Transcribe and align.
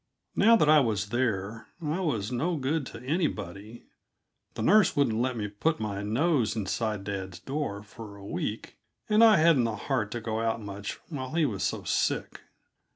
Now 0.35 0.55
that 0.55 0.67
I 0.67 0.79
was 0.79 1.09
there, 1.09 1.67
I 1.79 1.99
was 1.99 2.31
no 2.31 2.55
good 2.57 2.87
to 2.87 3.03
anybody. 3.03 3.83
The 4.55 4.63
nurse 4.63 4.95
wouldn't 4.95 5.21
let 5.21 5.37
me 5.37 5.47
put 5.47 5.79
my 5.79 6.01
nose 6.01 6.55
inside 6.55 7.03
dad's 7.03 7.37
door 7.37 7.83
for 7.83 8.15
a 8.15 8.25
week, 8.25 8.77
and 9.09 9.23
I 9.23 9.37
hadn't 9.37 9.65
the 9.65 9.75
heart 9.75 10.09
to 10.13 10.19
go 10.19 10.39
out 10.39 10.59
much 10.59 10.93
while 11.09 11.33
he 11.35 11.45
was 11.45 11.61
so 11.61 11.83
sick. 11.83 12.41